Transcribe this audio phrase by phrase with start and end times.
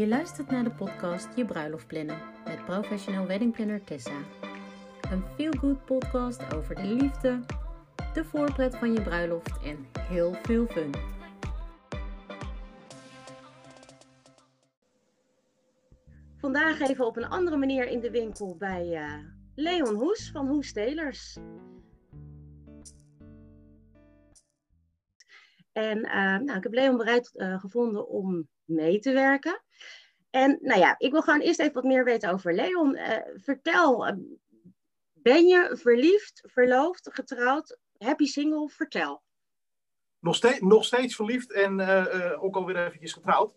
[0.00, 4.22] Je luistert naar de podcast Je Bruiloft Plannen met professioneel weddingplanner Tessa.
[5.10, 7.40] Een feel-good podcast over de liefde,
[8.14, 10.94] de voorpret van je bruiloft en heel veel fun.
[16.36, 19.14] Vandaag even op een andere manier in de winkel bij uh,
[19.54, 21.38] Leon Hoes van Hoes Telers.
[25.72, 29.62] En uh, nou, ik heb Leon bereid uh, gevonden om mee te werken.
[30.30, 32.98] En nou ja, ik wil gewoon eerst even wat meer weten over Leon.
[33.34, 34.14] vertel,
[35.12, 38.68] ben je verliefd, verloofd, getrouwd, happy single?
[38.68, 39.22] Vertel.
[40.18, 41.80] Nog steeds, nog steeds verliefd en
[42.38, 43.54] ook alweer eventjes getrouwd.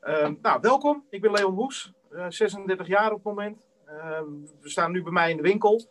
[0.00, 1.06] Ehm, nou, welkom.
[1.10, 1.92] Ik ben Leon Hoes,
[2.28, 3.66] 36 jaar op het moment.
[3.86, 5.88] Ehm, we staan nu bij mij in de winkel.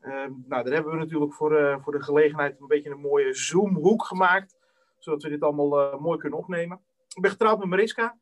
[0.00, 4.04] Ehm, nou, daar hebben we natuurlijk voor, voor de gelegenheid een beetje een mooie zoomhoek
[4.04, 4.55] gemaakt
[5.06, 6.84] zodat we dit allemaal uh, mooi kunnen opnemen.
[7.14, 8.18] Ik ben getrouwd met Mariska.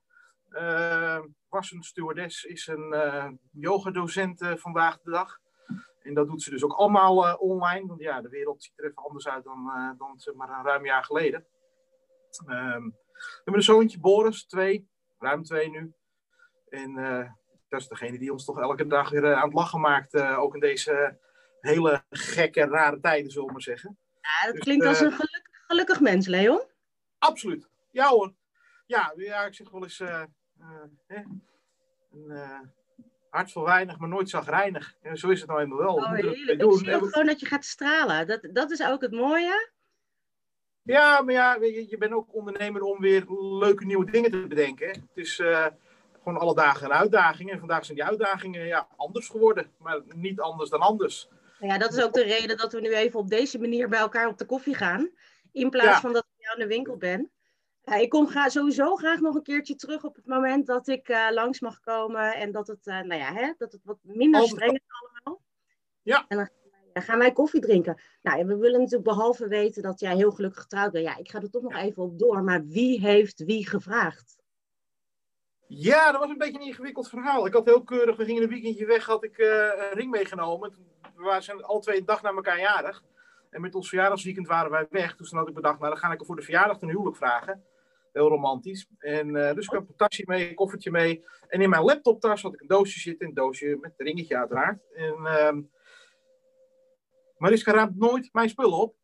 [0.50, 5.38] Uh, was een stewardess, is een uh, yogadocent vandaag de dag.
[6.02, 7.86] En dat doet ze dus ook allemaal online.
[7.86, 10.84] Want ja, de wereld ziet er even anders uit dan, dan zeg maar een ruim
[10.84, 11.46] jaar geleden.
[12.46, 14.88] Um, we hebben een zoontje, Boris, twee.
[15.18, 15.92] Ruim twee nu.
[16.68, 16.94] En
[17.68, 20.16] dat is degene die ons toch elke dag weer aan het lachen maakt.
[20.16, 21.18] ook in deze
[21.60, 23.98] hele gekke, rare tijden, zullen we maar zeggen.
[24.20, 26.72] Ja, dat dus, klinkt als een gelukkig, gelukkig mens, Leon.
[27.24, 27.68] Absoluut.
[27.90, 28.34] Ja hoor.
[28.86, 30.00] Ja, ja ik zeg wel eens...
[30.00, 30.22] Uh,
[30.58, 32.60] een uh,
[33.30, 34.94] hart voor weinig, maar nooit zagrijnig.
[35.02, 35.94] Ja, zo is het nou helemaal wel.
[35.94, 36.58] Oh, heerlijk.
[36.58, 36.72] Doen.
[36.72, 38.26] Ik zie ook gewoon dat je gaat stralen.
[38.26, 39.72] Dat, dat is ook het mooie.
[40.82, 43.24] Ja, maar ja, je, je bent ook ondernemer om weer
[43.58, 44.88] leuke nieuwe dingen te bedenken.
[44.88, 47.50] Het is gewoon alle dagen een uitdaging.
[47.50, 49.72] En vandaag zijn die uitdagingen ja, anders geworden.
[49.78, 51.28] Maar niet anders dan anders.
[51.58, 54.28] Ja, dat is ook de reden dat we nu even op deze manier bij elkaar
[54.28, 55.10] op de koffie gaan.
[55.52, 57.30] In plaats van dat jou in de winkel ben.
[57.84, 61.28] Uh, ik kom sowieso graag nog een keertje terug op het moment dat ik uh,
[61.30, 62.34] langs mag komen.
[62.34, 65.42] En dat het, uh, nou ja, hè, dat het wat minder streng is allemaal.
[66.02, 66.24] Ja.
[66.28, 66.36] En
[66.92, 68.00] dan gaan wij koffie drinken.
[68.22, 71.04] Nou, en we willen natuurlijk behalve weten dat jij heel gelukkig getrouwd bent.
[71.04, 72.42] Ja, ik ga er toch nog even op door.
[72.42, 74.36] Maar wie heeft wie gevraagd?
[75.66, 77.46] Ja, dat was een beetje een ingewikkeld verhaal.
[77.46, 80.74] Ik had heel keurig, we gingen een weekendje weg, had ik een ring meegenomen.
[81.16, 83.02] We waren al twee dag naar elkaar jarig.
[83.54, 85.16] En met ons verjaardagsweekend waren wij weg.
[85.16, 87.16] Dus toen had ik bedacht, nou dan ga ik er voor de verjaardag een huwelijk
[87.16, 87.64] vragen.
[88.12, 88.86] Heel romantisch.
[88.98, 91.24] En, uh, dus ik heb een tasje mee, een koffertje mee.
[91.48, 93.26] En in mijn laptoptas had ik een doosje zitten.
[93.28, 94.82] Een doosje met een ringetje uiteraard.
[94.94, 95.56] En uh,
[97.36, 98.94] Mariska raamt nooit mijn spullen op.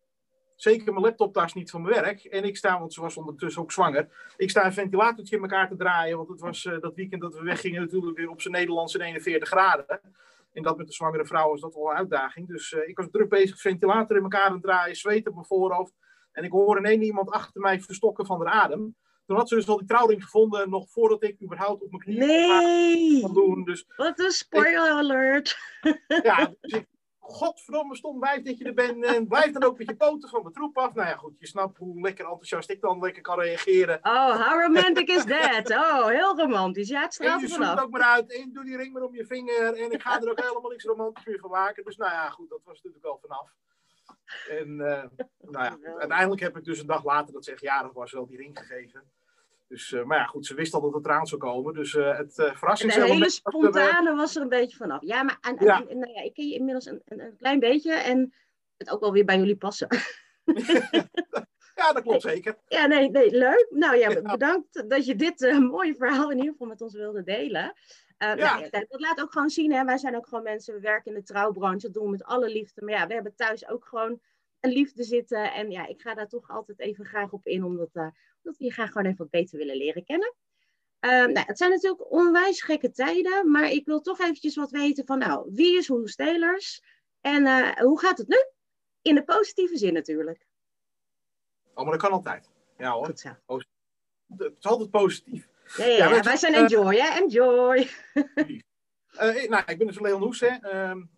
[0.56, 2.24] Zeker mijn laptoptas niet van mijn werk.
[2.24, 4.32] En ik sta, want ze was ondertussen ook zwanger.
[4.36, 6.16] Ik sta een ventilatortje in elkaar te draaien.
[6.16, 9.48] Want het was uh, dat weekend dat we weggingen natuurlijk weer op zijn Nederlandse 41
[9.48, 10.00] graden.
[10.52, 12.48] En dat met de zwangere vrouw is dat wel een uitdaging.
[12.48, 15.94] Dus uh, ik was druk bezig, ventilator in elkaar aan draaien, zweet op mijn voorhoofd.
[16.32, 18.96] En ik hoorde ineens iemand achter mij verstokken van de adem.
[19.26, 22.26] Toen had ze dus al die trouwring gevonden, nog voordat ik überhaupt op mijn knieën
[22.26, 23.20] nee.
[23.20, 23.64] kon doen.
[23.64, 25.58] Dus Wat een spoiler alert.
[26.22, 26.86] Ja, dus ik,
[27.30, 29.04] godverdomme stom wijf dat je er bent.
[29.04, 30.94] En blijf dan ook met je poten van mijn troep af.
[30.94, 33.98] Nou ja, goed, je snapt hoe lekker enthousiast ik dan lekker kan reageren.
[34.02, 35.70] Oh, how romantic is that?
[35.70, 36.88] Oh, heel romantisch.
[36.88, 37.80] Ja, het straalt En je vanaf.
[37.80, 38.32] ook maar uit.
[38.32, 39.74] En doe die ring maar om je vinger.
[39.74, 41.84] En ik ga er ook helemaal niks romantisch meer van maken.
[41.84, 43.50] Dus nou ja, goed, dat was natuurlijk al vanaf.
[44.48, 45.04] En uh,
[45.50, 48.26] nou ja, uiteindelijk heb ik dus een dag later, dat ze echt jarig was, wel
[48.26, 49.10] die ring gegeven.
[49.70, 51.74] Dus, uh, maar ja, goed, ze wist al dat het eraan zou komen.
[51.74, 53.12] Dus uh, het uh, verrassingselement...
[53.12, 55.02] De hele spontane was er een beetje vanaf.
[55.02, 55.86] Ja, maar en, ja.
[55.88, 57.92] En, nou ja, ik ken je inmiddels een, een, een, klein beetje.
[57.92, 58.34] En
[58.76, 59.88] het ook wel weer bij jullie passen.
[61.74, 62.58] ja, dat klopt zeker.
[62.66, 63.66] Ja, nee, nee leuk.
[63.70, 67.64] Nou ja, bedankt dat je dit mooie verhaal in ieder geval met ons wilde delen.
[67.64, 68.58] Uh, ja.
[68.58, 69.84] nou, dat laat ook gewoon zien, hè.
[69.84, 72.48] wij zijn ook gewoon mensen, we werken in de trouwbranche, dat doen we met alle
[72.48, 72.82] liefde.
[72.84, 74.20] Maar ja, we hebben thuis ook gewoon
[74.60, 75.52] een liefde zitten.
[75.52, 78.02] En ja, ik ga daar toch altijd even graag op in, omdat, uh,
[78.42, 80.34] omdat we je graag gewoon even wat beter willen leren kennen.
[81.00, 85.06] Uh, nou, het zijn natuurlijk onwijs gekke tijden, maar ik wil toch eventjes wat weten
[85.06, 86.82] van, nou, wie is Hoe Stelers?
[87.20, 88.36] En uh, hoe gaat het nu?
[89.02, 90.46] In de positieve zin natuurlijk.
[91.74, 92.50] Oh, maar dat kan altijd.
[92.78, 93.06] Ja hoor.
[93.06, 93.28] Goed zo.
[94.36, 95.48] Het is altijd positief.
[95.76, 97.18] Ja, ja, ja, ja wij zijn enjoy, hè?
[97.20, 97.88] Enjoy.
[99.48, 100.56] Nou, ik ben dus Leon Hoes hè,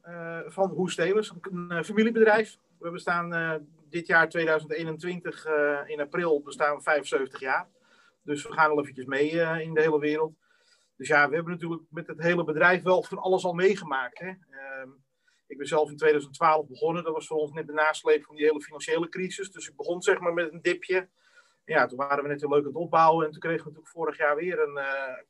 [0.06, 2.58] uh, van Hoes Telers, een familiebedrijf.
[2.82, 5.46] We bestaan dit jaar 2021
[5.87, 7.69] in april bestaan we 75 jaar.
[8.23, 9.31] Dus we gaan al eventjes mee
[9.62, 10.34] in de hele wereld.
[10.96, 14.19] Dus ja, we hebben natuurlijk met het hele bedrijf wel van alles al meegemaakt.
[14.19, 14.29] Hè.
[14.29, 14.88] Ehm,
[15.46, 17.05] ik ben zelf in 2012 begonnen.
[17.05, 19.50] Dat was voor ons net de nasleep van die hele financiële crisis.
[19.50, 21.08] Dus ik begon zeg maar met een dipje
[21.64, 23.26] ja, toen waren we net heel leuk aan het opbouwen.
[23.26, 24.81] En toen kregen we natuurlijk vorig jaar weer een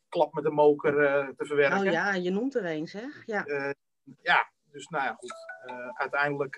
[0.09, 0.93] klap met een moker
[1.37, 1.79] te verwerken.
[1.79, 3.27] Oh ja, je noemt er een, zeg.
[3.27, 3.45] Ja,
[4.23, 5.35] ja dus nou ja, goed.
[5.93, 6.57] uiteindelijk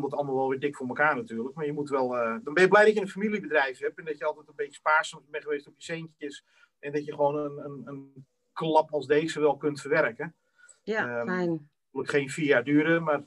[0.00, 1.54] komt het allemaal wel weer dik voor elkaar natuurlijk.
[1.54, 2.08] Maar je moet wel...
[2.42, 3.98] dan ben je blij dat je een familiebedrijf hebt.
[3.98, 6.44] En dat je altijd een beetje spaarzaam bent geweest op je centjes.
[6.78, 10.34] En dat je gewoon een, een, een klap als deze wel kunt verwerken.
[10.82, 11.70] Ja, um, fijn.
[11.92, 13.22] Het geen vier jaar duren, maar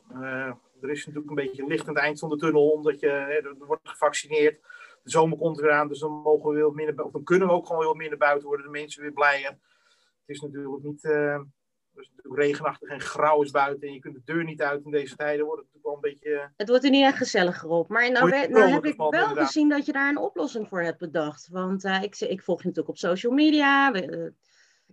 [0.82, 3.66] er is natuurlijk een beetje licht aan het eind van de tunnel, omdat je, er
[3.66, 4.62] wordt gevaccineerd.
[5.04, 7.54] De zomer komt weer aan, dus dan, mogen we weer minder, of dan kunnen we
[7.54, 8.66] ook gewoon weer minder buiten worden.
[8.66, 9.50] De mensen weer blijer.
[9.50, 11.40] Het is natuurlijk niet uh,
[12.02, 14.92] is natuurlijk regenachtig en grauw is buiten en je kunt de deur niet uit in
[14.92, 15.46] deze tijden.
[15.46, 16.52] Wordt het natuurlijk wel een beetje...
[16.58, 17.90] Het wordt er niet echt gezelliger op.
[17.90, 21.48] Maar nou, nou heb ik wel gezien dat je daar een oplossing voor hebt bedacht.
[21.52, 23.94] Want uh, ik, ik volg je natuurlijk op social media.
[23.94, 24.30] Uh,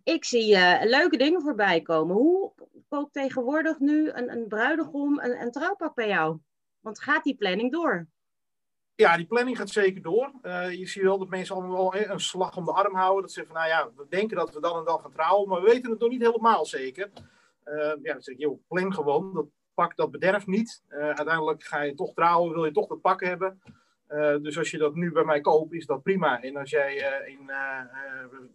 [0.03, 2.17] ik zie uh, leuke dingen voorbij komen.
[2.17, 2.53] Hoe
[2.89, 6.39] koopt tegenwoordig nu een, een bruidegom een, een trouwpak bij jou?
[6.81, 8.07] Want gaat die planning door?
[8.96, 10.32] Ja, die planning gaat zeker door.
[10.43, 13.23] Uh, je ziet wel dat mensen allemaal wel een slag om de arm houden.
[13.23, 15.62] Dat ze van, nou ja, we denken dat we dan en dan gaan trouwen, maar
[15.62, 17.11] we weten het nog niet helemaal zeker.
[17.64, 19.35] Uh, ja, dan zeg ik, joh, plan gewoon.
[19.35, 20.82] Dat pak dat bederft niet.
[20.88, 23.61] Uh, uiteindelijk ga je toch trouwen, wil je toch dat pak hebben.
[24.43, 26.43] dus als je dat nu bij mij koopt, is dat prima.
[26.43, 26.94] En als jij
[27.26, 27.47] in,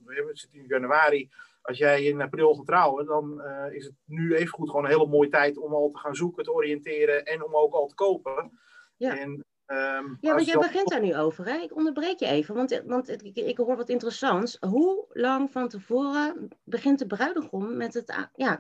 [0.06, 1.30] we zitten in januari,
[1.62, 5.08] als jij in april gaat trouwen, dan is het nu even goed gewoon een hele
[5.08, 8.60] mooie tijd om al te gaan zoeken, te oriënteren en om ook al te kopen.
[8.98, 9.18] Ja.
[9.18, 11.46] En Um, ja, want jij begint daar nu over.
[11.46, 11.58] Hè?
[11.58, 14.58] Ik onderbreek je even, want, want ik, ik, hoor wat interessants.
[14.60, 18.60] Hoe lang van tevoren begint de bruidegom met het ja,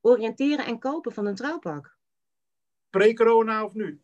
[0.00, 1.96] oriënteren en kopen van een trouwpak?
[2.90, 4.00] Pre-corona of nu?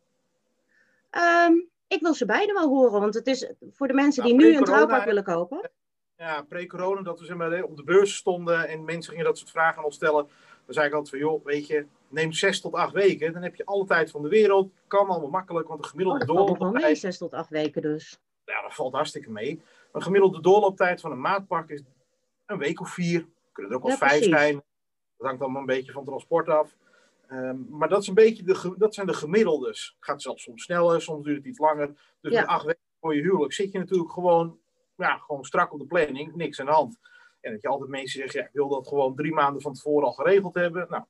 [1.46, 4.56] Um, ik wil ze beide wel horen, want het is voor de mensen die nu
[4.56, 5.70] een trouwpak willen kopen.
[6.16, 9.50] Ja, pre-corona, dat we zeg maar, op de beurs stonden en mensen gingen dat soort
[9.50, 10.28] vragen aan ons stellen.
[10.64, 13.32] Dan zei ik altijd van, joh, weet je, neem zes tot acht weken.
[13.32, 14.72] Dan heb je alle tijd van de wereld.
[14.86, 16.72] Kan allemaal makkelijk, want de gemiddelde oh, doorlooptijd...
[16.72, 18.20] wel mee, zes tot acht weken dus.
[18.44, 19.62] Ja, dat valt hartstikke mee.
[19.92, 21.82] Een gemiddelde doorlooptijd van een maatpak is
[22.46, 23.26] een week of vier.
[23.52, 24.54] Kunnen er ook wel vijf zijn.
[25.16, 26.74] Dat hangt allemaal een beetje van transport af.
[27.28, 29.94] Ehm, maar dat, is een beetje de, dat zijn de gemiddeldes.
[29.96, 32.16] Het gaat zelfs soms sneller, soms duurt het iets langer.
[32.20, 32.44] Dus ja.
[32.44, 34.58] acht weken voor je huwelijk zit je natuurlijk gewoon,
[34.96, 36.34] ja, gewoon strak op de planning.
[36.34, 36.98] Niks aan de hand.
[37.40, 40.06] En dat je altijd mensen zeggen, ja, ik wil dat gewoon drie maanden van tevoren
[40.06, 40.86] al geregeld hebben.
[40.90, 41.04] Nou,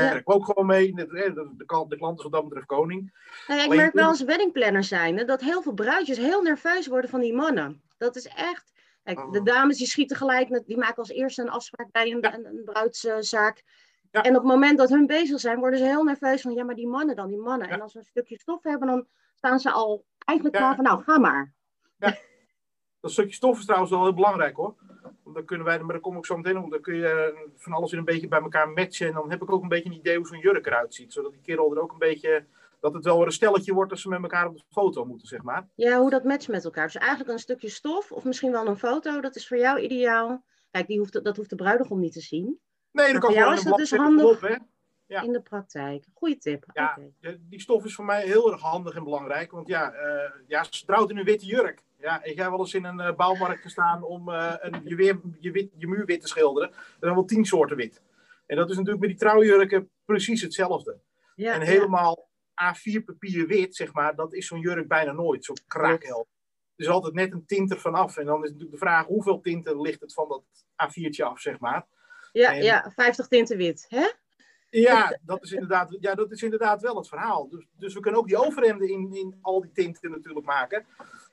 [0.00, 0.94] werk ook gewoon mee.
[0.94, 3.14] De, de, de, klant is wat dat betreft koning.
[3.46, 7.10] Nou ja, ik merk wel als weddingplanner zijn dat heel veel bruidjes heel nerveus worden
[7.10, 7.82] van die mannen.
[7.98, 8.72] Dat is echt.
[9.02, 9.44] Kijk, de oh.
[9.44, 12.34] dames die schieten gelijk, die maken als eerste een afspraak bij een, ja.
[12.34, 13.62] een, een bruidszaak.
[14.10, 14.22] Ja.
[14.22, 16.74] En op het moment dat hun bezig zijn, worden ze heel nerveus van, ja, maar
[16.74, 17.68] die mannen dan, die mannen.
[17.68, 21.02] En als ze een stukje stof hebben, dan staan ze al eigenlijk klaar van, nou,
[21.02, 21.54] ga maar.
[21.98, 22.16] Ja.
[23.00, 24.74] Dat stukje stof is trouwens wel heel belangrijk hoor.
[25.34, 26.70] Dan kunnen wij, maar daar kom ik zo meteen op.
[26.70, 29.06] Dan kun je eh, van alles in een beetje bij elkaar matchen.
[29.06, 31.12] En dan heb ik ook een beetje een idee hoe zo'n jurk eruit ziet.
[31.12, 32.44] Zodat die kerel er ook een beetje.
[32.80, 35.28] Dat het wel weer een stelletje wordt als ze met elkaar op de foto moeten,
[35.28, 35.68] zeg maar.
[35.74, 36.84] Ja, hoe dat matcht met elkaar.
[36.84, 39.20] Dus eigenlijk een stukje stof of misschien wel een foto.
[39.20, 40.44] Dat is voor jou ideaal.
[40.70, 42.60] Kijk, die hoeft, dat hoeft de bruidegom niet te zien.
[42.90, 44.24] Nee, dat kan jou is dat dus handig.
[44.24, 44.54] Op, hè?
[45.06, 45.22] Ja.
[45.22, 46.04] in de praktijk.
[46.14, 46.64] Goeie tip.
[46.72, 46.98] Ja,
[47.38, 49.50] die stof is voor mij heel erg handig en belangrijk.
[49.50, 51.82] Want ja, uh, ja ze trouwt in een witte jurk.
[51.98, 55.20] Ja, ik heb wel eens in een uh, bouwmarkt gestaan om uh, een, je, weer,
[55.40, 56.70] je, wit, je muur wit te schilderen.
[56.70, 58.02] Er zijn wel tien soorten wit.
[58.46, 61.00] En dat is natuurlijk met die trouwjurken precies hetzelfde.
[61.34, 65.44] Ja, en helemaal A4 papier wit, zeg maar, dat is zo'n jurk bijna nooit.
[65.44, 66.28] Zo kraakhel.
[66.76, 68.16] Er is altijd net een tint ervan af.
[68.16, 70.42] En dan is natuurlijk de vraag, hoeveel tinten ligt het van dat
[70.86, 71.86] A4'tje af, zeg maar.
[72.32, 74.06] Ja, ja 50 tinten wit, hè?
[74.80, 77.48] Ja, dat is inderdaad, ja, dat is inderdaad wel het verhaal.
[77.48, 80.86] Dus, dus we kunnen ook die overhemden in, in al die tinten natuurlijk maken.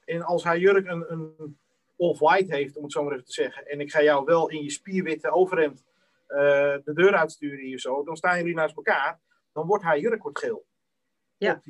[0.06, 1.58] En als haar jurk een, een
[1.96, 4.64] off-white heeft, om het zo maar even te zeggen, en ik ga jou wel in
[4.64, 5.84] je spierwitte overhemd
[6.28, 6.38] uh,
[6.84, 9.20] de deur uitsturen hier zo, dan staan jullie naast elkaar,
[9.54, 10.66] dan wordt haar jurk wordt geel.
[11.38, 11.62] Ja.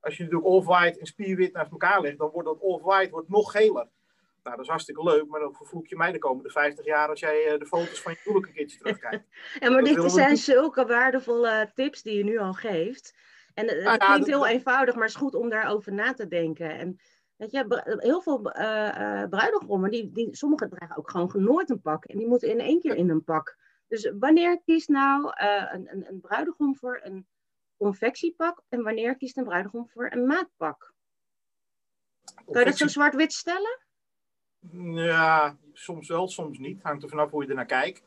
[0.00, 3.50] Als je natuurlijk off-white en spierwit naast elkaar legt, dan wordt dat off-white wordt nog
[3.50, 3.88] geler.
[4.44, 7.20] Nou, dat is hartstikke leuk, maar dan vervloek je mij de komende 50 jaar als
[7.20, 9.26] jij eh, de foto's van je huwelijk een keertje terugkijkt.
[9.60, 13.14] ja, maar dit zijn zulke waardevolle tips die je nu al geeft.
[13.54, 16.70] En het, nou klinkt heel eenvoudig, maar het is goed om daarover na te denken.
[16.70, 17.00] En
[17.36, 21.80] weet je, heel veel uh, uh, bruidegommen, die, die, sommigen dragen ook gewoon nooit een
[21.80, 22.04] pak.
[22.04, 23.58] En die moeten in één keer in een pak.
[23.88, 27.26] Dus wanneer kiest nou een, een, een bruidegom voor een
[27.76, 30.92] confectiepak en wanneer kiest een bruidegom voor een maatpak?
[32.44, 33.83] Kan je dat zo zwart-wit stellen?
[34.82, 36.82] Ja, soms wel, soms niet.
[36.82, 38.02] Hangt er vanaf hoe je er naar kijkt.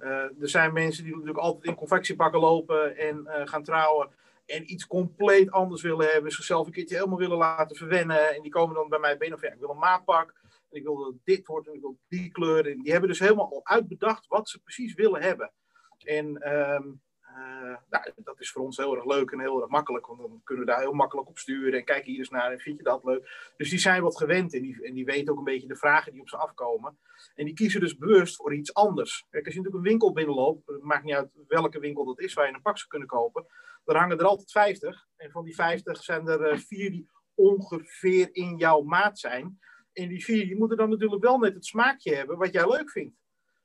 [0.00, 4.10] Uh, er zijn mensen die natuurlijk altijd in confectiepakken lopen en uh, gaan trouwen.
[4.46, 6.30] En iets compleet anders willen hebben.
[6.30, 8.34] Zichzelf een keertje helemaal willen laten verwennen.
[8.34, 10.34] En die komen dan bij mij binnen of ja, ik wil een maatpak.
[10.70, 12.70] En ik wil dat dit wordt en ik wil die kleur.
[12.70, 15.52] En die hebben dus helemaal al uitbedacht wat ze precies willen hebben.
[15.98, 17.00] En um,
[17.36, 20.40] uh, nou, dat is voor ons heel erg leuk en heel erg makkelijk, want dan
[20.44, 22.82] kunnen we daar heel makkelijk op sturen en kijken hier eens naar en vind je
[22.82, 23.52] dat leuk.
[23.56, 26.12] Dus die zijn wat gewend en die, en die weten ook een beetje de vragen
[26.12, 26.98] die op ze afkomen.
[27.34, 29.26] En die kiezen dus bewust voor iets anders.
[29.30, 32.34] Kijk, als je natuurlijk een winkel binnenloopt, het maakt niet uit welke winkel dat is
[32.34, 33.46] waar je een pak zou kunnen kopen,
[33.84, 35.08] dan hangen er altijd 50.
[35.16, 39.58] En van die 50 zijn er uh, vier die ongeveer in jouw maat zijn.
[39.92, 42.90] En die vier die moeten dan natuurlijk wel net het smaakje hebben wat jij leuk
[42.90, 43.16] vindt.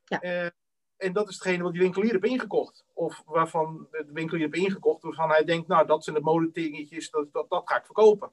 [0.03, 0.23] Ja.
[0.23, 0.49] Uh,
[0.97, 2.85] en dat is hetgene wat die winkelier heeft ingekocht.
[2.93, 7.33] Of waarvan de winkelier heeft ingekocht, waarvan hij denkt, nou dat zijn de modedingetjes, dat,
[7.33, 8.31] dat, dat ga ik verkopen.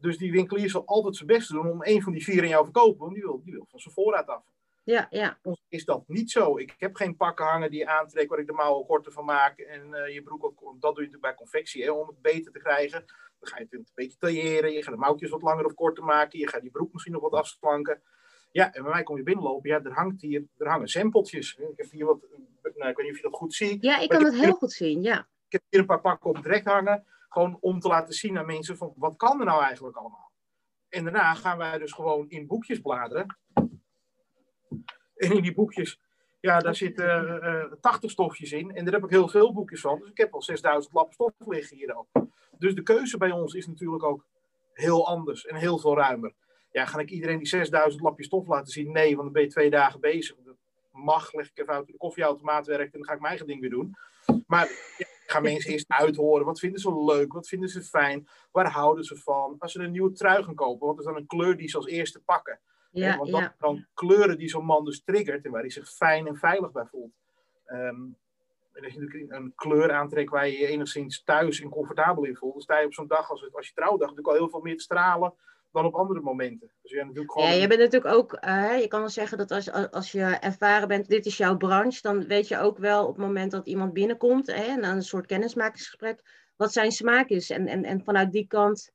[0.00, 2.64] Dus die winkelier zal altijd zijn best doen om een van die vier aan jou
[2.64, 4.42] te verkopen, want die wil, die wil van zijn voorraad af.
[4.84, 5.38] Ja, ja.
[5.68, 6.58] Is dat niet zo?
[6.58, 9.58] Ik heb geen pakken hangen die je aantrekt waar ik de mouwen korter van maak.
[9.58, 12.52] En uh, je broek ook, dat doe je natuurlijk bij confectie, hè, om het beter
[12.52, 13.04] te krijgen.
[13.38, 16.04] Dan ga je het een beetje tailleren, je gaat de mouwtjes wat langer of korter
[16.04, 18.02] maken, je gaat die broek misschien nog wat afslanken.
[18.52, 21.54] Ja, en bij mij kom je binnenlopen, ja, er, hangt hier, er hangen sampletjes.
[21.54, 22.18] Ik heb hier wat,
[22.62, 23.82] nou, ik weet niet of je dat goed ziet.
[23.82, 25.18] Ja, ik kan het heel goed zien, ja.
[25.18, 28.38] Ik heb hier een paar pakken op het rek hangen, gewoon om te laten zien
[28.38, 30.32] aan mensen van, wat kan er nou eigenlijk allemaal?
[30.88, 33.36] En daarna gaan wij dus gewoon in boekjes bladeren.
[35.14, 36.00] En in die boekjes,
[36.40, 38.74] ja, daar zitten uh, uh, 80 stofjes in.
[38.74, 39.98] En daar heb ik heel veel boekjes van.
[39.98, 42.06] Dus ik heb al 6000 lappen stof liggen hier ook.
[42.58, 44.26] Dus de keuze bij ons is natuurlijk ook
[44.72, 46.34] heel anders en heel veel ruimer.
[46.72, 48.92] Ja, ga ik iedereen die 6000 lapjes stof laten zien?
[48.92, 50.36] Nee, want dan ben je twee dagen bezig.
[50.44, 50.56] Dat
[50.90, 53.60] mag, leg ik even uit de koffieautomaat werkt en dan ga ik mijn eigen ding
[53.60, 53.96] weer doen.
[54.46, 56.46] Maar ja, ga mensen eerst uithoren.
[56.46, 57.32] Wat vinden ze leuk?
[57.32, 58.28] Wat vinden ze fijn?
[58.50, 59.56] Waar houden ze van?
[59.58, 61.86] Als ze een nieuwe trui gaan kopen, wat is dan een kleur die ze als
[61.86, 62.60] eerste pakken?
[62.90, 63.54] Ja, want dat ja.
[63.58, 66.86] dan kleuren die zo'n man dus triggert en waar hij zich fijn en veilig bij
[66.86, 67.12] voelt.
[67.66, 68.16] Um,
[68.72, 72.36] en als je natuurlijk een kleur aantrekt waar je je enigszins thuis en comfortabel in
[72.36, 74.60] voelt, dan sta je op zo'n dag als, als je trouwdag natuurlijk al heel veel
[74.60, 75.34] meer te stralen
[75.72, 76.70] dan op andere momenten.
[76.82, 77.48] Dus je, natuurlijk gewoon...
[77.48, 80.88] ja, je bent natuurlijk ook, uh, je kan wel zeggen dat als, als je ervaren
[80.88, 83.92] bent, dit is jouw branche, dan weet je ook wel op het moment dat iemand
[83.92, 87.50] binnenkomt, hè, en een soort kennismakingsgesprek, wat zijn smaak is.
[87.50, 88.92] En, en, en vanuit die kant,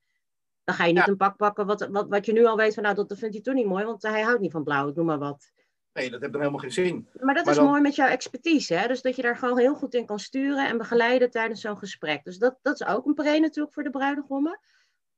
[0.63, 2.84] dan ga je niet een pak pakken wat, wat, wat je nu al weet van,
[2.84, 5.05] nou, dat, dat vindt hij toch niet mooi, want hij houdt niet van blauw, noem
[5.05, 5.51] maar wat.
[5.93, 7.07] Nee, dat heeft dan helemaal geen zin.
[7.19, 8.88] Maar dat is mooi met jouw expertise, hè?
[8.88, 12.24] Dus dat je daar gewoon heel goed in kan sturen en begeleiden tijdens zo'n gesprek.
[12.24, 14.60] Dus dat, dat is ook een pre natuurlijk voor de bruidegommen.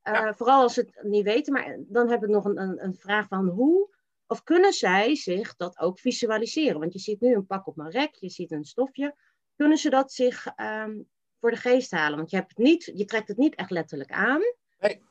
[0.10, 1.54] Uh, Vooral als ze het niet weten.
[1.54, 3.90] Maar dan heb ik nog een, een, een, vraag van hoe,
[4.28, 6.80] of kunnen zij zich dat ook visualiseren?
[6.80, 9.16] Want je ziet nu een pak op mijn rek, je ziet een stofje.
[9.56, 11.08] Kunnen ze dat zich um,
[11.40, 12.18] voor de geest halen?
[12.18, 14.42] Want je, hebt het niet, je trekt het niet echt letterlijk aan.
[14.80, 15.02] Nee.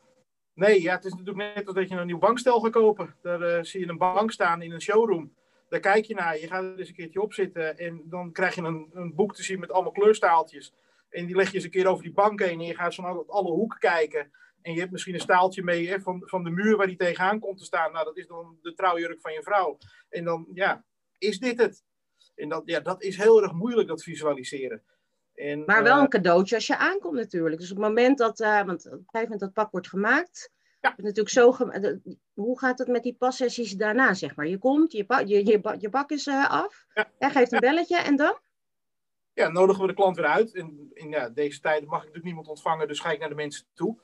[0.54, 3.14] Nee, ja, het is natuurlijk net als dat je een nieuw bankstel gaat kopen.
[3.22, 5.32] Daar uh, zie je een bank staan in een showroom.
[5.68, 8.54] Daar kijk je naar, je gaat er eens een keertje op zitten en dan krijg
[8.54, 10.72] je een, een boek te zien met allemaal kleurstaaltjes.
[11.08, 13.24] En die leg je eens een keer over die bank heen en je gaat zo
[13.28, 14.30] alle hoeken kijken.
[14.68, 17.38] En je hebt misschien een staaltje mee hè, van, van de muur waar die tegenaan
[17.38, 17.92] komt te staan.
[17.92, 19.78] Nou, dat is dan de trouwjurk van je vrouw.
[20.08, 20.84] En dan, ja,
[21.18, 21.84] is dit het?
[22.34, 24.82] En dat, ja, dat is heel erg moeilijk, dat visualiseren.
[25.34, 27.60] En, maar wel een eh, cadeautje als je aankomt natuurlijk.
[27.60, 30.50] Dus op het moment dat, uh, want op een gegeven moment dat pak wordt gemaakt,
[30.80, 30.94] ja.
[30.96, 31.56] natuurlijk zo
[32.34, 34.46] hoe gaat het met die passessies daarna, zeg maar?
[34.46, 37.10] Je komt, je, pa je, je, je bak is uh, af, ja.
[37.18, 38.38] hij geeft een belletje en dan?
[39.32, 40.54] Ja, nodigen we de klant weer uit.
[40.54, 43.34] In, in ja, deze tijd mag ik natuurlijk niemand ontvangen, dus ga ik naar de
[43.34, 43.98] mensen toe.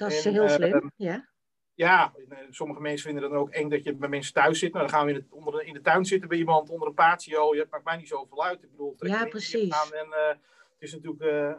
[0.00, 1.28] Dat is heel slim, ehm, ja.
[1.74, 2.12] Ja,
[2.50, 4.72] sommige mensen vinden het dan ook eng dat je bij mensen thuis zit.
[4.72, 6.88] Nou, dan gaan we in, het, onder de, in de tuin zitten bij iemand onder
[6.88, 7.54] een patio.
[7.54, 8.62] Het maakt mij niet zoveel uit.
[8.62, 9.72] Ik bedoel, ja, precies.
[9.72, 10.38] Aan en, uh, het
[10.78, 11.52] is natuurlijk uh,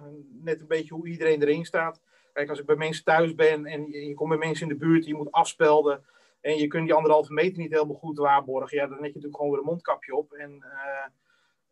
[0.44, 2.02] net een beetje hoe iedereen erin staat.
[2.34, 4.86] Kijk, als ik bij mensen thuis ben en je, je komt bij mensen in de
[4.86, 6.04] buurt, je moet afspelden.
[6.42, 8.78] En je kunt die anderhalve meter niet helemaal goed waarborgen.
[8.78, 10.34] Ja, dan heb je natuurlijk gewoon weer een mondkapje op.
[10.34, 11.06] En uh,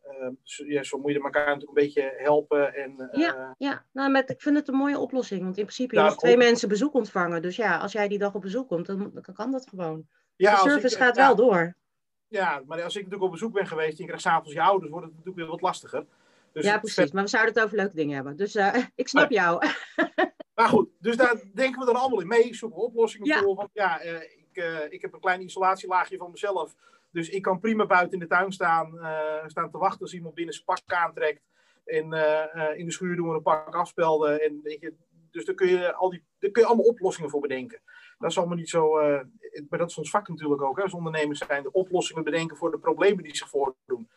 [0.10, 2.74] Ehm, ja, zo moet je elkaar natuurlijk een beetje helpen.
[2.74, 3.86] En, ja, eh, ja.
[3.92, 5.42] Nou, met, ik vind het een mooie oplossing.
[5.42, 7.42] Want in principe, je mag twee mensen bezoek ontvangen.
[7.42, 10.08] Dus ja, als jij die dag op bezoek komt, dan, dan kan dat gewoon.
[10.36, 11.76] Ja, de service gaat wel door.
[12.28, 14.92] Ja, maar als ik natuurlijk op bezoek ben geweest en je krijgt s'avonds je ouders,
[14.92, 16.06] wordt het natuurlijk weer wat lastiger.
[16.52, 17.12] Dus ja, precies.
[17.12, 18.36] Maar we zouden het over leuke dingen hebben.
[18.36, 19.66] Dus uh, ik snap jou.
[20.56, 22.56] maar goed, dus daar denken we dan allemaal in mee.
[22.56, 23.56] Zoeken we oplossingen voor.
[23.56, 26.76] Want ja, uh, ik, uh, ik heb een klein isolatielaagje van mezelf.
[27.12, 30.34] Dus ik kan prima buiten in de tuin staan, uh, staan te wachten als iemand
[30.34, 31.42] binnen zijn pak aantrekt.
[31.86, 34.42] En uh, in de schuur doen we een pak afspelden.
[34.42, 34.94] En, weet je,
[35.32, 37.82] dus daar kun, je al die, daar kun je allemaal oplossingen voor bedenken.
[38.18, 38.94] Dat is allemaal niet zo.
[39.70, 40.78] maar dat is ons vak natuurlijk ook.
[40.78, 44.10] Hè, als ondernemers zijn de oplossingen bedenken voor de problemen die zich voordoen.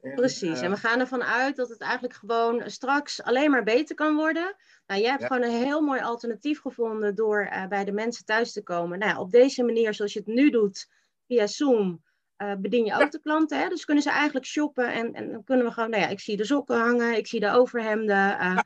[0.00, 3.94] En, Precies, en we gaan ervan uit dat het eigenlijk gewoon straks alleen maar beter
[3.94, 4.56] kan worden.
[4.86, 8.62] Nou, jij hebt gewoon een heel mooi alternatief gevonden door bij de mensen thuis te
[8.62, 8.98] komen.
[8.98, 10.88] Nou, op deze manier, zoals je het nu doet,
[11.26, 12.02] via Zoom,
[12.42, 13.60] uh, bedien je ook de klanten.
[13.60, 13.68] Hè?
[13.68, 16.36] Dus kunnen ze eigenlijk shoppen en, en dan kunnen we gewoon, nou ja, ik zie
[16.36, 18.16] de sokken hangen, ik zie de overhemden.
[18.16, 18.58] Uh,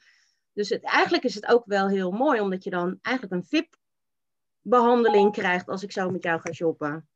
[0.52, 5.32] Dus het, eigenlijk is het ook wel heel mooi, omdat je dan eigenlijk een VIP-behandeling
[5.32, 7.08] krijgt als ik zo met jou ga shoppen.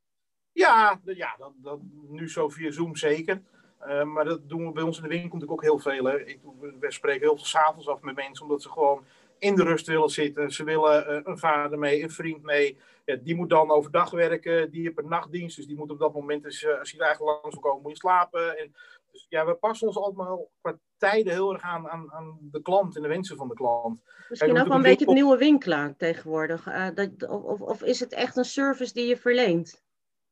[0.51, 3.41] Ja, ja dat, dat, nu zo via Zoom zeker.
[3.87, 6.05] Uh, maar dat doen we bij ons in de winkel natuurlijk ook heel veel.
[6.05, 6.25] Hè.
[6.25, 6.39] Ik,
[6.79, 9.05] we spreken heel veel s'avonds af met mensen, omdat ze gewoon
[9.39, 10.51] in de rust willen zitten.
[10.51, 12.77] Ze willen een vader mee, een vriend mee.
[13.05, 15.55] Ja, die moet dan overdag werken, die heeft een nachtdienst.
[15.55, 17.97] Dus die moet op dat moment, dus, als je eigenlijk langs wil komen, moet je
[17.97, 18.57] slapen.
[18.57, 18.75] En,
[19.11, 22.95] dus ja, we passen ons allemaal qua tijden heel erg aan, aan, aan de klant
[22.95, 24.01] en de wensen van de klant.
[24.29, 26.67] Misschien ook wel een beetje het nieuwe winkelen tegenwoordig.
[26.67, 29.83] Uh, dat, of, of is het echt een service die je verleent?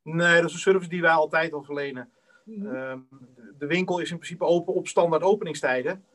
[0.01, 2.11] Nee, dat is een service die wij altijd al verlenen.
[2.45, 2.75] Mhm.
[2.75, 2.99] Ehm,
[3.57, 6.05] de winkel is in principe open op standaard openingstijden.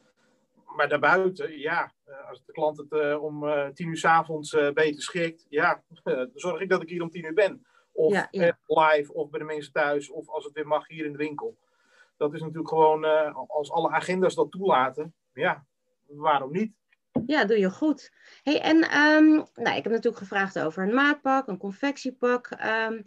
[0.79, 4.51] Maar daarbuiten, ja, eh, als de klant het uh, om uh, tien uur s avonds
[4.75, 7.67] beter schikt, ja, dan zorg ik dat ik hier om tien uur ben.
[7.93, 8.27] Of
[8.67, 11.59] live, of bij de mensen thuis, of als het weer mag hier in de winkel.
[12.17, 13.05] Dat is natuurlijk gewoon,
[13.49, 15.67] als alle agenda's dat toelaten, ja,
[16.07, 16.73] waarom niet?
[17.27, 18.13] Ja, doe je goed.
[18.43, 22.51] Hey, en um, nou, ik heb natuurlijk gevraagd over een maatpak, een confectiepak.
[22.51, 23.05] Um,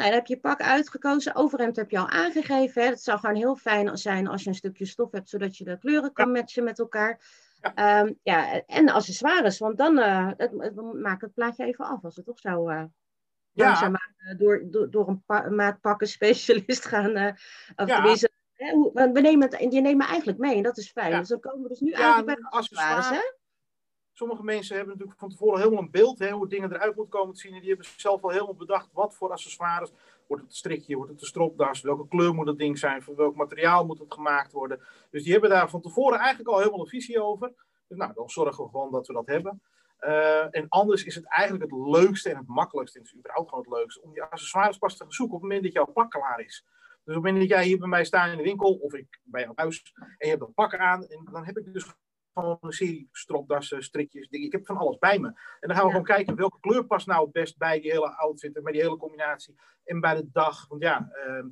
[0.00, 1.34] nou, dan heb je pak uitgekozen.
[1.34, 2.82] Overhemd heb je al aangegeven.
[2.82, 2.88] Hè.
[2.88, 5.78] Het zou gewoon heel fijn zijn als je een stukje stof hebt, zodat je de
[5.78, 7.20] kleuren kan matchen met elkaar.
[7.74, 10.74] Ja, um, ja en accessoires, want dan uh, het, het,
[11.18, 12.84] het plaatje even af als we toch zo uh,
[13.52, 13.88] ja.
[13.88, 17.16] maken, door, door, door een pa maatpakken specialist gaan.
[17.16, 17.32] Uh,
[17.76, 17.94] of ja.
[17.94, 18.72] tenminste, hè,
[19.12, 21.10] we nemen het, je neemt me eigenlijk mee en dat is fijn.
[21.10, 21.18] Ja.
[21.18, 23.08] Dus dan komen we dus nu ja, bij de accessoires.
[23.08, 23.20] Hè?
[24.20, 27.34] Sommige mensen hebben natuurlijk van tevoren helemaal een beeld hè, hoe dingen eruit moeten komen
[27.34, 27.54] te zien.
[27.54, 29.90] En die hebben zelf al helemaal bedacht wat voor accessoires.
[30.26, 33.14] Wordt het een strikje, wordt het een stropdas, welke kleur moet het ding zijn, van
[33.14, 34.80] welk materiaal moet het gemaakt worden.
[35.10, 37.52] Dus die hebben daar van tevoren eigenlijk al helemaal een visie over.
[37.88, 39.62] Dus nou, dan zorgen we gewoon dat we dat hebben.
[40.00, 43.48] Uh, en anders is het eigenlijk het leukste en het makkelijkste, en het is überhaupt
[43.48, 45.92] gewoon het leukste, om die accessoires pas te gaan zoeken op het moment dat jouw
[45.92, 46.64] pak klaar is.
[47.04, 49.20] Dus op het moment dat jij hier bij mij staat in de winkel, of ik
[49.22, 51.94] bij jou thuis, en je hebt dat pak aan, en dan heb ik dus
[52.40, 54.46] gewoon een serie stropdassen, strikjes, dingen.
[54.46, 55.26] Ik heb van alles bij me.
[55.26, 58.16] En dan gaan we gewoon kijken welke kleur past nou het best bij die hele
[58.16, 59.54] outfit en bij die hele combinatie.
[59.84, 60.68] En bij de dag.
[60.68, 61.44] Want ja, uh,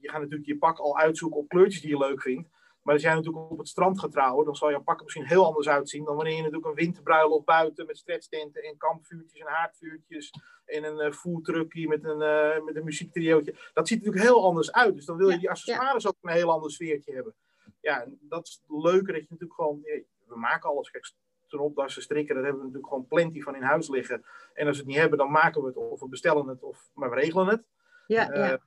[0.00, 2.48] je gaat natuurlijk je pak al uitzoeken op kleurtjes die je leuk vindt.
[2.82, 5.26] Maar als jij natuurlijk op het strand gaat trouwen, dan zal jouw pak er misschien
[5.26, 9.46] heel anders uitzien dan wanneer je natuurlijk een winterbruiloft buiten met stretchtenten en kampvuurtjes en
[9.46, 10.30] haardvuurtjes
[10.64, 13.54] en een uh, eh, met een, uh, met een muziektriootje.
[13.72, 14.94] Dat ziet er natuurlijk heel anders uit.
[14.94, 17.34] Dus dan wil je die accessoires ook een heel ander sfeertje hebben
[17.82, 19.80] ja, dat is het leuke dat je natuurlijk gewoon,
[20.26, 20.90] we maken alles.
[20.90, 21.12] Kijk,
[21.46, 24.24] stropdassen, strikken, daar hebben we natuurlijk gewoon plenty van in huis liggen.
[24.54, 26.90] En als we het niet hebben, dan maken we het of we bestellen het of
[26.94, 27.64] maar we regelen het.
[28.06, 28.58] Ja, uh, ja.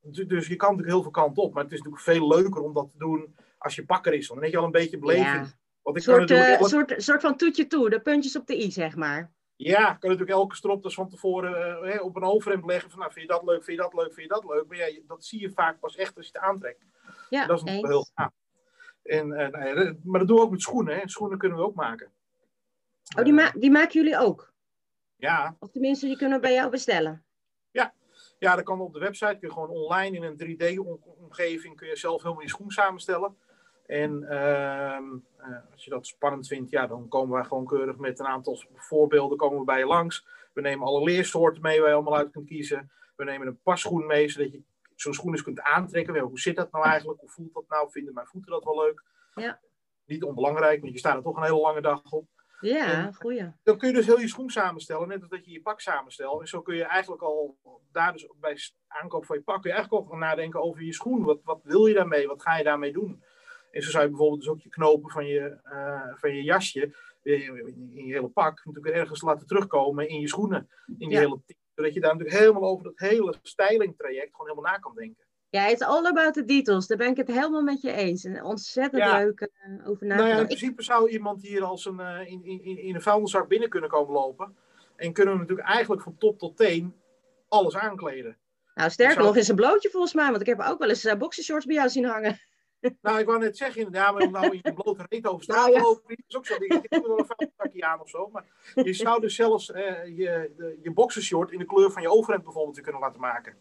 [0.00, 2.74] Dus je kan natuurlijk heel veel kanten op, maar het is natuurlijk veel leuker om
[2.74, 4.28] dat te doen als je pakker is.
[4.28, 5.26] Dan heb je al een beetje beleving.
[5.26, 5.46] Ja.
[5.82, 6.30] Want ik soort,
[6.60, 9.32] soort, soort van toetje toe, de puntjes op de i, zeg maar.
[9.56, 12.90] Ja, kan natuurlijk elke stropdas van tevoren uh, op een overhemd leggen.
[12.90, 14.66] Van, nou, vind je dat leuk, vind je dat leuk, vind je dat leuk.
[14.66, 16.84] Maar ja, dat zie je vaak pas echt als je het aantrekt.
[17.28, 18.32] Ja, dat is nog heel gaaf.
[19.02, 20.96] En, uh, nou maar dat doen we ook met schoenen.
[20.96, 21.08] Hè.
[21.08, 22.12] Schoenen kunnen we ook maken.
[23.18, 24.52] Oh, die, ma die maken jullie ook?
[25.16, 25.56] Ja.
[25.58, 27.24] Of tenminste, die kunnen we bij jou bestellen?
[27.70, 27.94] Ja.
[28.38, 29.36] Ja, dat kan op de website.
[29.38, 33.36] Kun je gewoon online in een 3D-omgeving kun je zelf helemaal je schoen samenstellen.
[33.86, 34.98] En uh,
[35.72, 39.38] als je dat spannend vindt, ja, dan komen wij gewoon keurig met een aantal voorbeelden
[39.38, 40.26] komen we bij je langs.
[40.52, 42.90] We nemen alle leersoorten mee waar je allemaal uit kunt kiezen.
[43.16, 44.62] We nemen een passchoen mee, zodat je
[45.00, 46.18] zo'n schoen eens kunt aantrekken.
[46.18, 47.20] hoe zit dat nou eigenlijk?
[47.20, 47.90] Hoe voelt dat nou?
[47.90, 49.02] Vinden mijn voeten dat wel leuk?
[49.34, 49.60] Ja.
[50.04, 52.28] Niet onbelangrijk, want je staat er toch een hele lange dag op.
[52.60, 53.52] Ja, goeie.
[53.62, 56.40] Dan kun je dus heel je schoen samenstellen, net als dat je je pak samenstelt.
[56.40, 57.58] En zo kun je eigenlijk al,
[57.92, 60.92] daar dus bij aankoop van je pak, kun je eigenlijk ook gaan nadenken over je
[60.92, 61.24] schoen.
[61.24, 62.26] Wat, wat wil je daarmee?
[62.26, 63.22] Wat ga je daarmee doen?
[63.70, 66.94] En zo zou je bijvoorbeeld dus ook je knopen van je, uh, van je jasje,
[67.22, 70.68] in je hele pak, natuurlijk ergens laten terugkomen in je schoenen.
[70.98, 71.40] In die hele
[71.76, 75.24] zodat je daar natuurlijk helemaal over het hele stylingtraject gewoon helemaal na kan denken.
[75.48, 76.86] Ja, het is all about the details.
[76.86, 78.24] Daar ben ik het helemaal met je eens.
[78.24, 82.20] En ontzettend leuk uh, over nou ja, In principe zou iemand hier als een, uh,
[82.26, 84.56] in, in, in een vuilniszak binnen kunnen komen lopen.
[84.96, 86.94] En kunnen we natuurlijk eigenlijk van top tot teen
[87.48, 88.36] alles aankleden.
[88.74, 90.28] Nou, sterker nog, is een blootje volgens mij.
[90.30, 92.38] Want ik heb ook wel eens uh, boxershorts bij jou zien hangen.
[93.02, 95.70] Nou, ik wou net zeggen, inderdaad, maar om nou in je blote reet over straat
[95.70, 96.54] lopen, dat is ook zo.
[96.54, 98.28] Ik heb wel een vuilniszakje aan of zo.
[98.28, 102.10] Maar je zou dus zelfs eh, je, de, je boxershort in de kleur van je
[102.10, 103.56] overhemd bijvoorbeeld kunnen laten maken.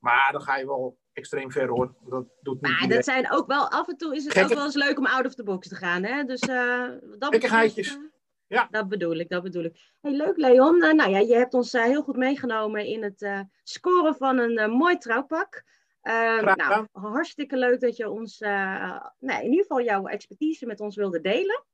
[0.00, 1.94] Maar dan ga je wel extreem ver hoor.
[2.08, 4.64] Dat doet niet maar dat zijn ook wel, af en toe is het ook wel
[4.64, 6.02] eens leuk om out of the box te gaan.
[6.02, 6.24] Hè?
[6.24, 6.88] Dus, uh,
[7.18, 7.96] dat Gekkigheidjes.
[7.96, 8.02] Uh,
[8.46, 8.68] ja.
[8.70, 9.94] Dat bedoel ik, dat bedoel ik.
[10.00, 10.84] Hey, leuk Leon.
[10.84, 14.98] Uh, nou ja, je hebt ons heel goed meegenomen in het scoren van een mooi
[14.98, 15.64] trouwpak.
[16.06, 20.80] Uh, nou, hartstikke leuk dat je ons, uh, nou, in ieder geval jouw expertise met
[20.80, 21.64] ons wilde delen.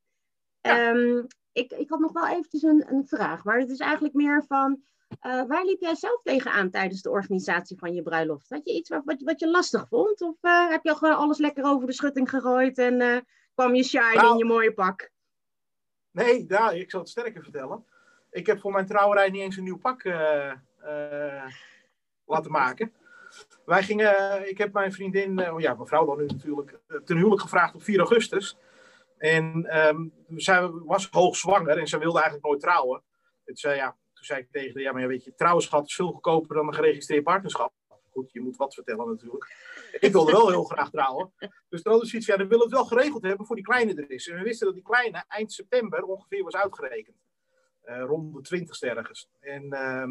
[0.61, 4.45] Um, ik, ik had nog wel eventjes een, een vraag, maar het is eigenlijk meer
[4.47, 4.83] van,
[5.23, 8.49] uh, waar liep jij zelf tegenaan tijdens de organisatie van je bruiloft?
[8.49, 10.21] Had je iets wat, wat, wat je lastig vond?
[10.21, 10.37] Of
[10.69, 14.33] heb je al gewoon alles lekker over de schutting gegooid en kwam je shine nou,
[14.33, 15.11] in je mooie pak?
[16.11, 17.87] Nee, ja, ik zal het sterker vertellen.
[18.31, 20.05] Ik heb voor mijn trouwerij niet eens een nieuw pak
[22.25, 22.93] laten maken.
[23.65, 27.41] Wij gingen, ik heb mijn vriendin, uh, ja, mevrouw dan nu natuurlijk, uh, ten huwelijk
[27.41, 28.59] gevraagd op 4 augustus.
[29.19, 33.03] En um, zij was hoogzwanger en ze wilde eigenlijk nooit trouwen.
[33.45, 36.13] Toen zei, ja, toen zei ik tegen haar, ja, maar weet je, trouwenschap is veel
[36.13, 37.73] goedkoper dan een geregistreerd partnerschap.
[38.11, 39.57] Goed, je moet wat vertellen natuurlijk.
[40.01, 41.33] Ik wilde wel heel graag trouwen.
[41.39, 43.65] Dus dan hadden we zoiets ja, dan willen we het wel geregeld hebben voor die
[43.65, 44.29] kleine er is.
[44.29, 47.17] En we wisten dat die kleine eind september ongeveer was uitgerekend.
[47.83, 49.29] Rond de twintigste ergens.
[49.41, 50.05] En, uh,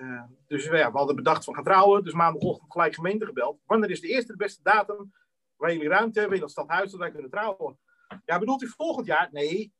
[0.00, 2.04] uh, dus ja, we hadden bedacht van gaan trouwen.
[2.04, 3.60] Dus maandagochtend gelijk gemeente gebeld.
[3.66, 5.12] Wanneer is de eerste de beste datum
[5.56, 7.78] waar jullie ruimte hebben in dat stadhuis dat wij kunnen trouwen?
[8.24, 9.28] Ja, bedoelt u volgend jaar?
[9.32, 9.72] Nee.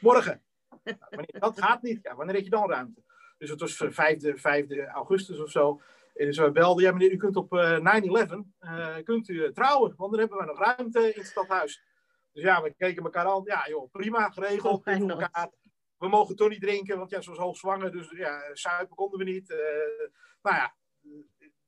[0.00, 0.42] Morgen.
[0.84, 1.98] Nou, dat gaat niet.
[2.02, 3.02] Ja, wanneer heb je dan ruimte?
[3.38, 5.80] Dus het was 5, 5 augustus of zo.
[6.14, 7.82] En dus we belden, ja meneer, u kunt op uh, 9-11
[8.60, 11.82] uh, kunt u trouwen, want dan hebben we nog ruimte in het stadhuis.
[12.32, 13.42] Dus ja, we keken elkaar aan.
[13.44, 14.86] Ja, joh, prima, geregeld.
[14.86, 15.50] Oh, elkaar.
[16.00, 17.92] We mogen toch niet drinken, want ja, ze was hoogzwanger.
[17.92, 19.50] Dus ja, suiker konden we niet.
[19.50, 19.58] Uh,
[20.42, 20.74] nou ja,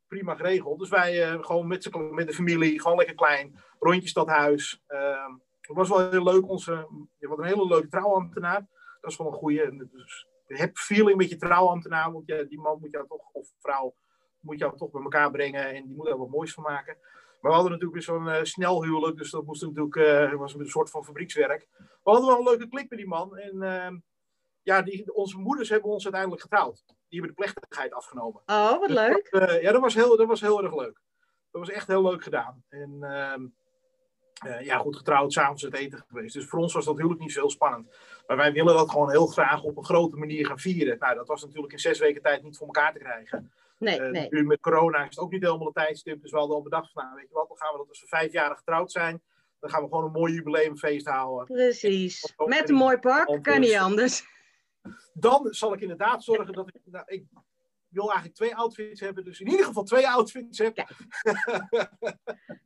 [0.06, 0.78] prima geregeld.
[0.78, 3.58] Dus wij uh, gewoon met, met de familie, gewoon lekker klein.
[3.78, 4.82] Rondje stadhuis.
[4.88, 5.26] Uh,
[5.60, 6.48] het was wel heel leuk.
[6.48, 8.66] Onze, je had een hele leuke trouwambtenaar.
[9.00, 9.88] Dat is wel een goede.
[9.90, 12.12] Dus, je hebt feeling met je trouwambtenaar.
[12.12, 13.94] Want ja, die man moet jou toch, of vrouw,
[14.40, 15.74] moet jou toch bij elkaar brengen.
[15.74, 16.96] En die moet er wat moois van maken.
[17.40, 20.66] Maar we hadden natuurlijk weer zo'n uh, snel huwelijk, dus dat moest natuurlijk, was een
[20.66, 21.68] soort van fabriekswerk.
[21.76, 23.36] We hadden wel een leuke klik met die man.
[23.36, 24.00] En uh,
[24.62, 26.82] ja, die, onze moeders hebben ons uiteindelijk getrouwd.
[26.86, 28.42] Die hebben de plechtigheid afgenomen.
[28.46, 29.30] Oh, wat dus leuk.
[29.30, 31.00] Dat, ja, dat was, heel, dat was heel erg leuk.
[31.50, 32.64] Dat was echt heel leuk gedaan.
[32.68, 33.46] En ehm,
[34.64, 36.34] ja, goed getrouwd, s'avonds het eten geweest.
[36.34, 37.96] Dus voor ons was dat huwelijk niet zo spannend.
[38.26, 40.98] Maar wij willen dat gewoon heel graag op een grote manier gaan vieren.
[40.98, 43.52] Nou, dat was natuurlijk in zes weken tijd niet voor elkaar te krijgen.
[43.78, 44.26] Nee, uh, nee.
[44.30, 46.22] Nu met corona is het ook niet helemaal een tijdstip.
[46.22, 48.00] Dus we hadden al bedacht van, nou, weet je wat, dan gaan we dat als
[48.00, 49.22] we vijf jaar getrouwd zijn.
[49.60, 51.46] Dan gaan we gewoon een mooi jubileumfeest houden.
[51.46, 52.34] Precies.
[52.44, 54.24] Met een mooi park, kan niet anders.
[55.12, 57.24] Dan zal ik inderdaad zorgen dat ik, nou, ik
[57.88, 59.24] wil eigenlijk twee outfits hebben.
[59.24, 60.76] Dus in ieder geval twee outfits heb.
[60.76, 60.88] Ja.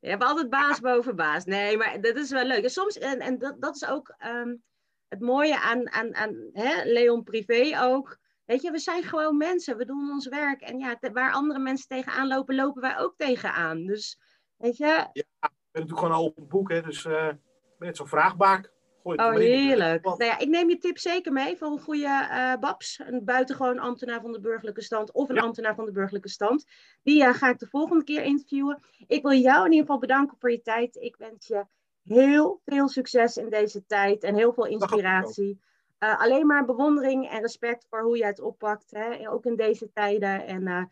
[0.01, 1.45] Je hebt altijd baas boven baas.
[1.45, 2.63] Nee, maar dat is wel leuk.
[2.63, 4.63] En soms, en, en dat, dat is ook um,
[5.09, 8.19] het mooie aan, aan, aan hè, Leon Privé ook.
[8.45, 10.61] Weet je, we zijn gewoon mensen, we doen ons werk.
[10.61, 13.87] En ja, waar andere mensen tegenaan lopen, lopen wij ook tegenaan.
[13.87, 14.21] Dus,
[14.57, 14.85] weet je...
[14.85, 16.83] Ja, ik ben natuurlijk gewoon een open boek, hè.
[16.83, 18.73] Dus uh, ik ben net zo'n vraagbaak.
[19.07, 20.05] Gooi oh, heerlijk.
[20.05, 23.01] Nou ja, ik neem je tip zeker mee voor een goede uh, babs.
[23.05, 25.41] Een buitengewoon ambtenaar van de burgerlijke stand of een ja.
[25.41, 26.65] ambtenaar van de burgerlijke stand.
[27.03, 28.83] Die uh, ga ik de volgende keer interviewen.
[29.07, 30.97] Ik wil jou in ieder geval bedanken voor je tijd.
[30.97, 31.67] Ik wens je
[32.03, 35.61] heel veel succes in deze tijd en heel veel inspiratie.
[35.99, 39.31] Uh, alleen maar bewondering en respect voor hoe jij het oppakt, hè?
[39.31, 40.47] ook in deze tijden.
[40.47, 40.91] En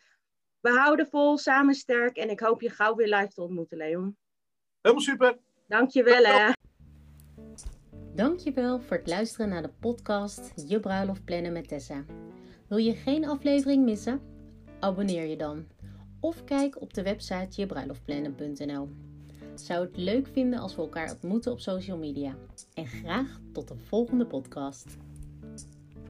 [0.61, 2.16] we houden vol, samen sterk.
[2.16, 4.16] En ik hoop je gauw weer live te ontmoeten, Leon.
[4.81, 5.38] Helemaal super.
[5.66, 6.53] Dankjewel, hè.
[8.14, 12.05] Dankjewel voor het luisteren naar de podcast Je Bruiloft Plannen met Tessa.
[12.68, 14.20] Wil je geen aflevering missen?
[14.81, 15.66] Abonneer je dan.
[16.20, 18.88] Of kijk op de website jebruiloftplannen.nl
[19.55, 22.37] zou het leuk vinden als we elkaar ontmoeten op social media.
[22.74, 24.96] En graag tot de volgende podcast.